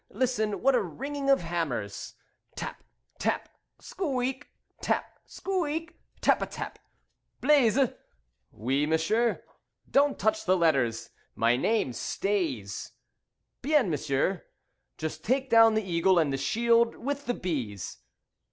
Listen! 0.09 0.63
What 0.63 0.73
a 0.73 0.81
ringing 0.81 1.29
of 1.29 1.41
hammers! 1.41 2.15
Tap! 2.55 2.83
Tap! 3.19 3.47
Squeak! 3.77 4.49
Tap! 4.81 5.05
Squeak! 5.27 5.99
Tap 6.21 6.41
a 6.41 6.47
tap! 6.47 6.79
"Blaise." 7.39 7.77
"Oui, 8.51 8.87
M'sieu." 8.87 9.37
"Don't 9.91 10.17
touch 10.17 10.45
the 10.45 10.57
letters. 10.57 11.11
My 11.35 11.55
name 11.55 11.93
stays." 11.93 12.93
"Bien, 13.61 13.91
M'sieu." 13.91 14.41
"Just 14.97 15.23
take 15.23 15.51
down 15.51 15.75
the 15.75 15.83
eagle, 15.87 16.17
and 16.17 16.33
the 16.33 16.37
shield 16.37 16.95
with 16.95 17.27
the 17.27 17.35
bees." 17.35 17.99